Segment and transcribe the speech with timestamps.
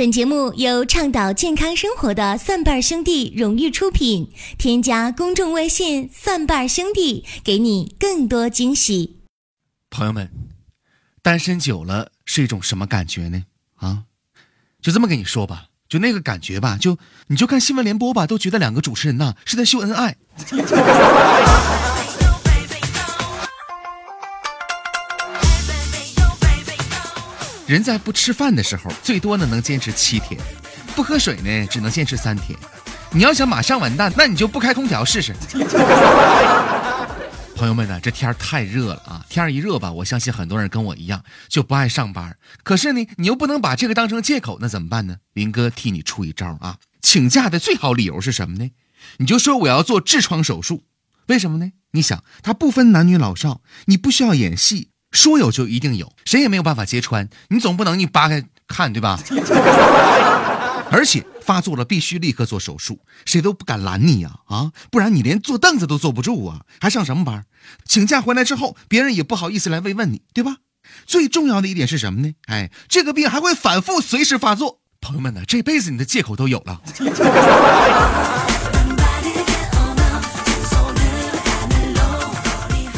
[0.00, 4.32] 本节目由倡导健康生活的蒜瓣兄弟荣誉出品。
[4.56, 9.18] 添加公众微信“蒜瓣兄弟”，给你更多惊喜。
[9.90, 10.30] 朋友们，
[11.20, 13.44] 单身久了是一种什么感觉呢？
[13.76, 14.04] 啊，
[14.80, 16.96] 就这么跟你说吧，就那个感觉吧，就
[17.26, 20.16] 你就看新闻联播吧，都觉得两个主持人呐是在秀恩爱。
[27.70, 30.36] 人在不吃饭的时候，最多呢能坚持七天；
[30.96, 32.58] 不喝水呢，只能坚持三天。
[33.12, 35.32] 你要想马上完蛋，那你就不开空调试试。
[37.54, 39.24] 朋友们呢，这天儿太热了啊！
[39.28, 42.36] 天一热吧，我相信很多人跟我一样就不爱上班。
[42.64, 45.18] 可是呢，你又不能把这个当成借口，那怎么办呢？
[45.34, 46.78] 林哥替你出一招啊！
[47.00, 48.68] 请假的最好理由是什么呢？
[49.18, 50.82] 你就说我要做痔疮手术，
[51.28, 51.70] 为什么呢？
[51.92, 54.89] 你想，它不分男女老少，你不需要演戏。
[55.12, 57.28] 说有就一定有，谁也没有办法揭穿。
[57.48, 59.18] 你总不能你扒开看对吧？
[60.92, 64.72] 而且发作了必须立刻做手术，谁都不敢拦你呀啊！
[64.90, 67.44] 不然你连坐凳子都坐不住啊，还上什么班？
[67.84, 70.56] 请假回来之后，别人也不好意思来慰问你，对吧？
[71.06, 72.32] 最重要的一点是什么呢？
[72.46, 74.80] 哎，这个病还会反复，随时发作。
[75.00, 76.80] 朋友们呢，这辈子你的借口都有了。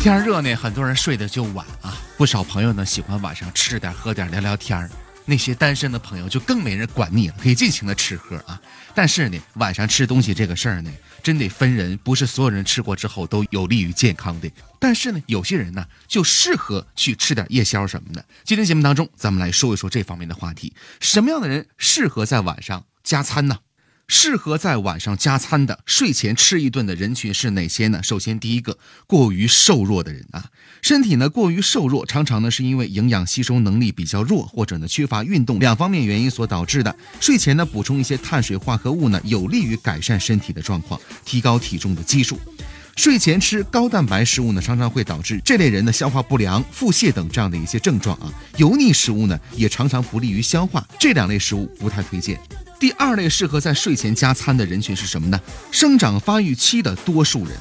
[0.00, 1.92] 天热呢，很多人睡得就晚啊。
[2.20, 4.86] 不少朋友呢喜欢晚上吃点喝点聊聊天。
[5.24, 8.60] 那些单身的朋友就更没人管你了，可以尽情的吃喝啊。
[8.94, 14.50] 但是呢，晚上吃东西这个事儿呢，真得分人，不是所有人吃过之后都有利于健康的。
[14.78, 18.22] 但是呢，有些人呢就适合去吃点夜宵什么的。
[18.44, 20.74] 今天节目当中，咱们来说一说这方面的话题。
[21.00, 23.60] 什么样的人适合在晚上加餐呢？
[24.12, 28.02] 适合在晚上加餐的、睡前吃一顿的人群是哪些呢？
[28.02, 30.50] 首先，第一个，过于瘦弱的人啊，
[30.82, 36.94] 身体呢过于瘦弱，常常呢是因为营养吸收能力比较弱，或者呢缺乏运动两方面原因所导致的。
[37.20, 42.36] 睡前呢补充一些碳水化合物呢，有利于改善身体的状况，提高体重的基数。
[43.00, 48.30] 睡前吃高蛋白食物呢，常常会导致这类人的消化不良、腹泻等这样的一些症状啊。
[48.58, 52.38] 油腻食物呢，也常常不利于消化，这两类食物不太推荐。
[52.78, 55.40] 第二类适合在睡前加餐的人群是什么呢？
[55.72, 57.56] 生长发育期的多数人，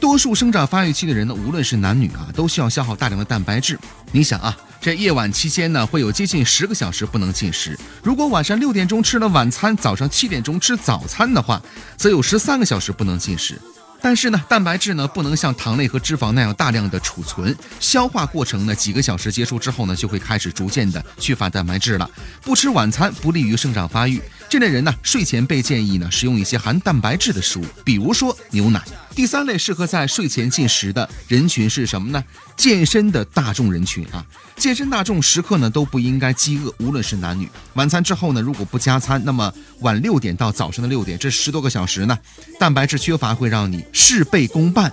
[0.00, 3.78] 多数生长发育期的人呢，无论是男女啊，都需要消耗大量的蛋白质。
[4.10, 7.78] 你想啊，这夜晚期间呢，会有接近十个小时不能进食。
[8.02, 11.62] 如果晚上六点钟吃了晚餐，早上七点钟吃早餐的话，
[11.96, 13.56] 则有十三个小时不能进食。
[14.02, 22.10] 但是呢，蛋白质呢不能像糖类和脂肪那样大量的储存，消化过程呢几个小时结束之后呢，就会开始逐渐的缺乏蛋白质了。
[22.42, 24.20] 不吃晚餐不利于生长发育。
[24.48, 28.82] 这类人呢，睡前被建议呢食用一些含蛋白质的食物，比如说牛奶。
[29.14, 32.24] 第三类适合在睡前进食的人群是什么呢？
[32.56, 34.24] 健身的大众人群啊，
[34.60, 37.48] 健身大众时刻呢都不应该饥饿，无论是男女。
[37.72, 42.18] 晚餐之后呢，如果不加餐，那么晚六点到早上的六点这十多个小时呢，
[42.58, 44.92] 蛋白质缺乏会让你事倍功半。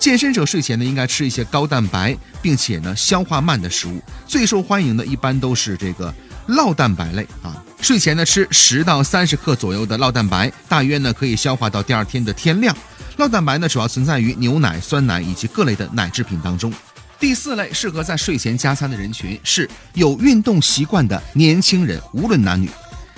[0.00, 6.12] 健身者睡前呢应该吃一些高蛋白，并且呢消化慢的食物，最受欢迎的一般都是这个
[6.48, 7.62] 酪蛋白类啊。
[7.80, 12.76] 睡前呢吃十到三十克左右的酪蛋白，大约呢可以消化到第二天的天亮。
[13.16, 16.72] 酪蛋白呢主要存在于牛奶、酸奶以及各类的奶制品当中。
[17.20, 22.70] 第四类适合在睡前加餐的人群是有运动习惯的年轻人，无论男女。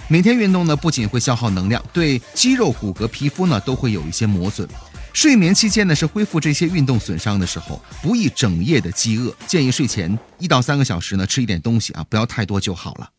[0.09, 4.67] 每天运动呢不仅会消耗能量，对肌肉、骨骼、皮肤呢都会有一些磨损。
[5.13, 9.35] 睡眠期间呢是恢复这些运动损伤的时候，不宜整夜的饥饿。
[9.47, 13.11] 建议睡前一到三个小时呢吃一点东西啊，不要太多就好了。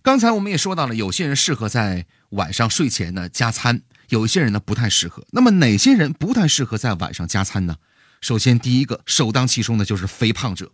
[0.00, 5.22] 刚才我们也说到了，有些人适合在晚上睡前呢加餐，有一些人呢不太适合。
[5.32, 7.76] 那么哪些人不太适合在晚上加餐呢？
[8.20, 10.70] 首先，第一个首当其冲的就是肥胖者。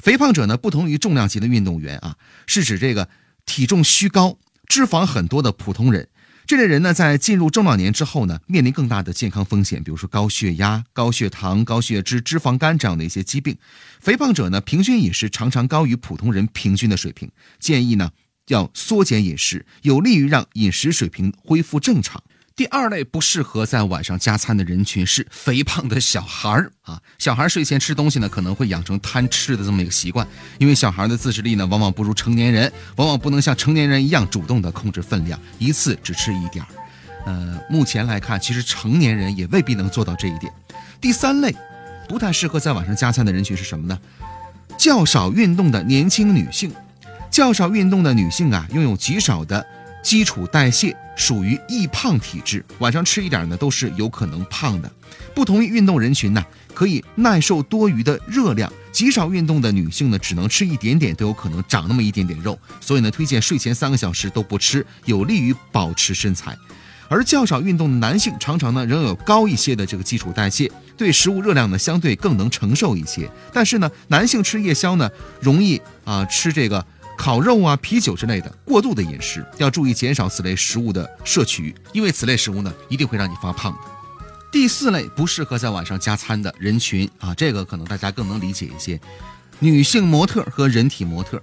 [0.00, 3.08] 肥胖者呢不同于重量级的运动员啊，是指这个
[3.44, 6.08] 体重虚高、脂肪很多的普通人。
[6.46, 13.56] 这类人呢在进入中老年之后呢，面临更大的健康风险，比如说高血压、高血糖、高血脂、脂肪肝这样的一些疾病。
[14.00, 18.10] 肥胖者呢平均饮食常常高于普通人平均的水平，建议呢。
[18.48, 22.22] 要缩减饮食，有利于让饮食水平恢复正常。
[22.56, 30.26] 第二类不适合在晚上加餐的人群是肥胖的小孩儿啊，小孩睡前吃东西呢，可能会养成贪吃的这么一个习惯，
[30.58, 36.68] 因为小孩的自制力呢，往往不如成年人，往往不能像成年人一样主动的控制分量，一次只吃一点儿。
[37.26, 40.50] 呃，目前来看，其实成年人也未必能做到这一点。
[40.98, 41.54] 第三类
[42.08, 43.98] 不太适合在晚上加餐的人群是什么呢？
[44.78, 46.72] 较少运动的年轻女性。
[47.28, 49.66] 较少运动的女性啊，拥有极少的
[50.06, 52.64] 基础代谢，属于易胖体质。
[52.78, 54.88] 晚上吃一点呢，都是有可能胖的。
[55.34, 58.72] 不同于运动人群呢，可以耐受多余的热量。
[58.92, 62.56] 极少运动的女性呢，只能吃一点点，都有可能长那么一点点肉。
[62.80, 66.56] 所以呢，推荐睡前三个小时都不吃，有利于保持身材。
[67.08, 73.28] 而较少运动的男性，常常呢仍有高一些的这个基础代谢，对食物热量呢相对更能承受一些。
[73.52, 75.10] 但是呢，男性吃夜宵呢，
[75.40, 76.84] 容易啊吃这个
[77.16, 83.78] 烤肉啊、啤酒之类的过度的饮食，要注意减少此类食物的摄取，因为此类食物呢一定会让你发胖的。
[84.52, 88.98] 第四类不适合在晚上加餐的人群啊，这个可能大家更能理解一些，
[89.58, 91.42] 女性模特和人体模特。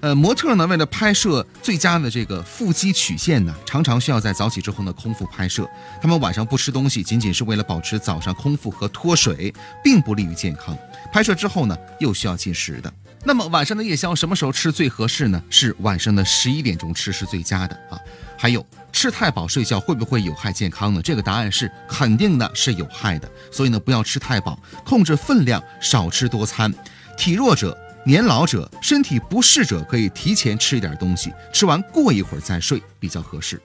[0.00, 5.68] 呃，模特呢，为了拍摄最佳的这个腹肌曲线呢，常常需要在早起之后呢空腹拍摄。
[6.00, 10.76] 他们晚上不吃东西，仅仅是为了保持早上空腹和脱水，并不利于健康。
[11.12, 12.92] 拍摄之后呢，又需要进食的。
[13.24, 15.42] 那么晚上的夜宵什么时候吃最合适呢？
[15.50, 17.98] 是晚上的十一点钟吃是最佳的啊。
[18.36, 21.02] 还有，吃太饱睡觉会不会有害健康呢？
[21.02, 23.28] 这个答案是肯定的，是有害的。
[23.50, 26.72] 所以呢，不要吃太饱，控制分量，少吃多餐。
[27.16, 27.76] 体弱者。
[28.04, 33.60] 年老者、身体不适者可以提前吃一点东西，吃完过一会儿再睡比较合适。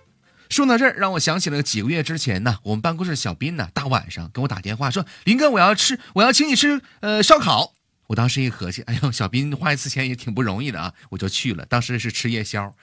[0.50, 7.74] 说到这儿，让我想起了几个月之前呢，我们办公室小斌呢，大晚上跟我打电话说：“林哥，我要吃，我要请你吃，呃，烧烤。”
[8.08, 11.66] 我当时一合计，哎呦，小斌花一次钱也挺不容易的啊，我就去了。
[11.66, 12.74] 当时是吃夜宵，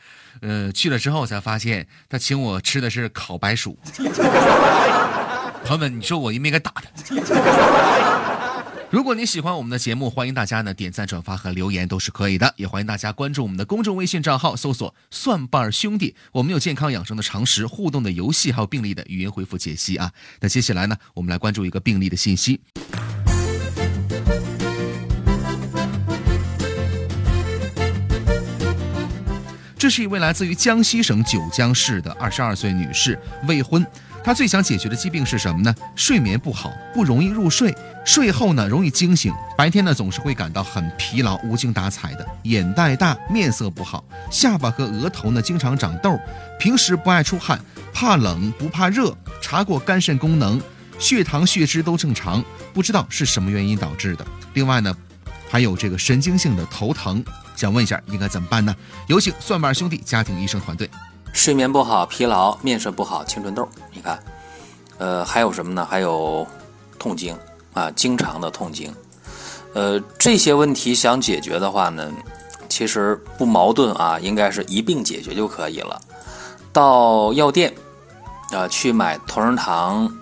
[0.40, 3.78] 呃，去了之后才发现他请我吃的是烤白薯。
[5.62, 6.90] 朋友们，你说我应不应该打他？
[8.90, 20.10] 如果你喜欢我们的节目，欢迎大家呢点赞、转发和留言都是可以的，也欢迎大家关注我们的公众微信账号，搜索“蒜瓣兄弟”，我们有健康养生的常识、互动的游戏，还有病例的语音回复解析啊。
[20.40, 22.60] 那接下来呢，我们来关注一个病例的信息。
[29.90, 33.84] 是一位来自于江西省九江市的二十二岁女士，未婚。
[34.22, 35.74] 她最想解决的疾病是什么呢？
[35.96, 46.20] 睡眠不好，不容易入睡，睡后呢容易惊醒，白天呢总是会感到很疲劳、无精打采的，眼袋大，面色不好，下巴和额头呢经常长痘，
[46.58, 47.58] 平时不爱出汗，
[47.94, 50.60] 怕冷不怕热，查过肝肾功能，
[50.98, 52.44] 血糖血脂都正常，
[52.74, 54.26] 不知道是什么原因导致的。
[54.52, 54.94] 另外呢，
[55.50, 57.22] 还有这个神经性的头疼，
[57.56, 58.74] 想问一下应该怎么办呢？
[59.08, 60.88] 有请蒜瓣兄弟家庭医生团队。
[61.32, 64.22] 睡眠不好、疲劳、面色不好、青春痘，你看，
[64.98, 65.86] 呃，还有什么呢？
[65.88, 66.46] 还有
[66.98, 67.36] 痛经
[67.74, 68.94] 啊，经常的痛经，
[69.74, 72.12] 呃，这些问题想解决的话呢，
[72.68, 76.00] 其实不矛盾啊，应该是一并解决就可以了。
[76.72, 77.74] 到药店
[78.52, 80.12] 啊去买同仁堂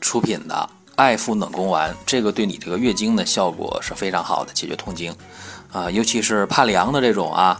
[0.00, 0.68] 出品的
[1.00, 5.16] 艾肤冷宫丸，这个对你这个月经的效果是非常好的，解决痛经
[5.72, 7.58] 啊，尤其是怕凉的这种啊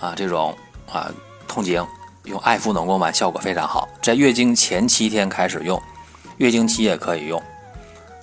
[0.00, 0.56] 啊这种
[0.90, 1.12] 啊。
[1.50, 1.84] 痛经
[2.24, 5.82] 用艾肤冷宫丸效果非常好，在月经前七天开始用，
[6.36, 7.42] 月经期也可以用，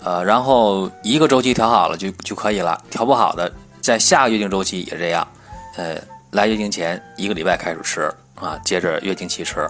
[0.04, 3.52] 呃，然后一个周期调好了就就可以了，调不好的
[3.82, 5.28] 在下个月经周期也这样，
[5.76, 5.98] 呃，
[6.32, 9.68] 来月经前一个礼拜开始吃啊，接着月经期吃，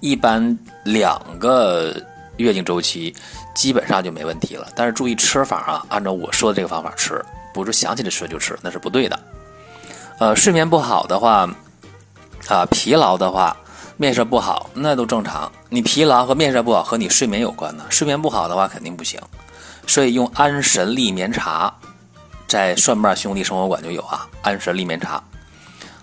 [0.00, 1.94] 一般两个
[2.36, 3.14] 月经周期
[3.54, 4.68] 基本上就没问题了。
[4.74, 9.18] 但是注意吃法啊，按照我说的这个方法吃，不是想起来吃就吃，那是不对的。
[10.18, 11.48] 呃，睡眠不好的话。
[12.48, 13.56] 啊，疲劳的话，
[13.96, 15.50] 面色不好，那都正常。
[15.68, 17.84] 你疲劳和面色不好和你睡眠有关呢。
[17.90, 19.20] 睡眠不好的话肯定不行，
[19.84, 21.74] 所以用安神利眠茶，
[22.46, 24.28] 在蒜瓣兄弟生活馆就有啊。
[24.42, 25.20] 安神利眠茶，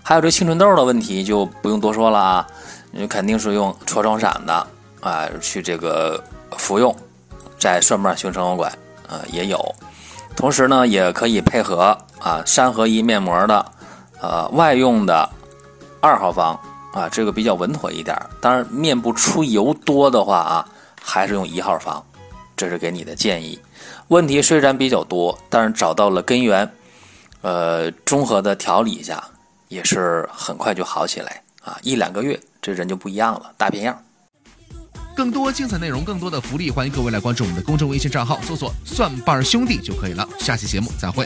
[0.02, 2.46] 还有这青春痘的问题就不用多说了啊，
[2.90, 4.66] 你肯定是用痤疮散的
[5.04, 6.20] 啊，去这个
[6.56, 6.96] 服用，
[7.60, 8.72] 在蒜瓣兄弟生活馆
[9.06, 9.74] 啊也有。
[10.34, 13.64] 同时呢，也可以配合啊三合一面膜的
[14.20, 15.30] 呃外用的。
[16.00, 16.54] 二号方
[16.92, 18.14] 啊，这个比较稳妥一点。
[18.38, 20.68] 当然，面部出油多的话啊，
[21.00, 22.04] 还是用一号方。
[22.54, 23.58] 这是给你的建议。
[24.08, 26.70] 问题虽然比较多，但是找到了根源，
[27.40, 29.24] 呃，综合的调理一下，
[29.68, 31.78] 也是很快就好起来啊。
[31.80, 33.98] 一两个月，这人就不一样了，大变样。
[35.14, 40.28] 更多精彩内容更多的福利欢迎各位来关注我们的公众微信账号搜索蒜瓣兄弟就可以了。
[40.38, 41.24] 下期节目再会。